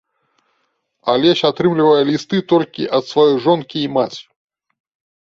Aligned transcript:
Алесь 1.13 1.43
атрымлівае 1.51 2.01
лісты 2.09 2.37
толькі 2.55 2.91
ад 3.01 3.11
сваёй 3.13 3.35
жонкі 3.47 3.77
і 3.87 3.95
маці. 3.99 4.23